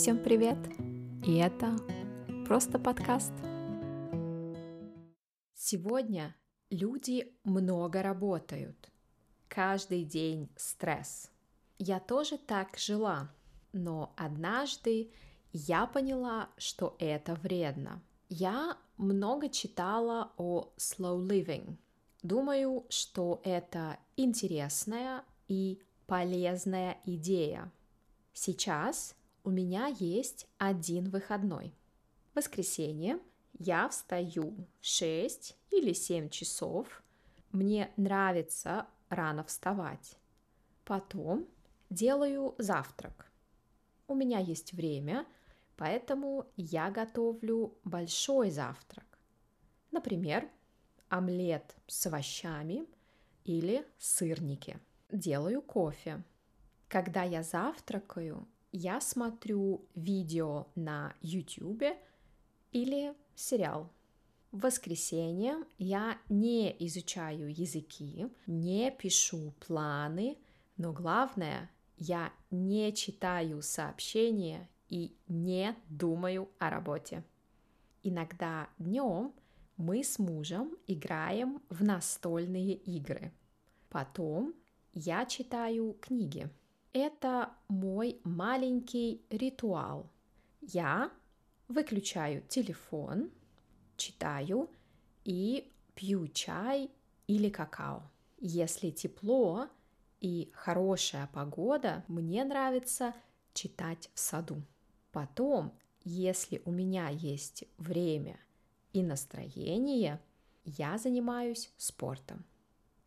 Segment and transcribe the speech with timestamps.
[0.00, 0.56] Всем привет!
[1.26, 1.76] И это
[2.46, 3.34] просто подкаст.
[5.52, 6.34] Сегодня
[6.70, 8.90] люди много работают.
[9.48, 11.30] Каждый день стресс.
[11.76, 13.30] Я тоже так жила,
[13.74, 15.12] но однажды
[15.52, 18.02] я поняла, что это вредно.
[18.30, 21.76] Я много читала о slow living.
[22.22, 27.70] Думаю, что это интересная и полезная идея.
[28.32, 29.14] Сейчас
[29.44, 31.74] у меня есть один выходной.
[32.32, 33.18] В воскресенье
[33.58, 37.02] я встаю в 6 или 7 часов.
[37.52, 40.16] Мне нравится рано вставать.
[40.84, 41.46] Потом
[41.88, 43.30] делаю завтрак.
[44.06, 45.26] У меня есть время,
[45.76, 49.18] поэтому я готовлю большой завтрак.
[49.90, 50.48] Например,
[51.08, 52.86] омлет с овощами
[53.44, 54.78] или сырники.
[55.10, 56.22] Делаю кофе.
[56.88, 61.84] Когда я завтракаю, я смотрю видео на YouTube
[62.72, 63.90] или сериал.
[64.52, 70.38] В воскресенье я не изучаю языки, не пишу планы,
[70.76, 77.22] но главное, я не читаю сообщения и не думаю о работе.
[78.02, 79.32] Иногда днем
[79.76, 83.32] мы с мужем играем в настольные игры.
[83.88, 84.54] Потом
[84.92, 86.50] я читаю книги.
[86.92, 90.10] Это мой маленький ритуал.
[90.60, 91.12] Я
[91.68, 93.30] выключаю телефон,
[93.96, 94.68] читаю
[95.24, 96.90] и пью чай
[97.28, 98.10] или какао.
[98.38, 99.68] Если тепло
[100.20, 103.14] и хорошая погода, мне нравится
[103.54, 104.60] читать в саду.
[105.12, 108.40] Потом, если у меня есть время
[108.92, 110.20] и настроение,
[110.64, 112.44] я занимаюсь спортом.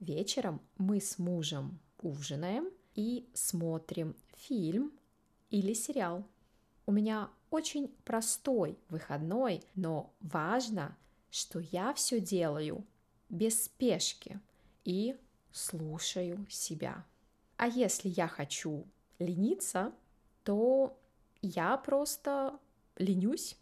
[0.00, 2.70] Вечером мы с мужем ужинаем–
[3.00, 4.92] и смотрим фильм
[5.48, 6.26] или сериал.
[6.84, 10.98] У меня очень простой выходной, но важно,
[11.30, 12.84] что я все делаю
[13.30, 14.38] без спешки
[14.84, 15.16] и
[15.50, 17.06] слушаю себя.
[17.56, 18.86] А если я хочу
[19.18, 19.92] лениться,
[20.44, 20.98] то
[21.40, 22.58] я просто
[22.96, 23.56] ленюсь.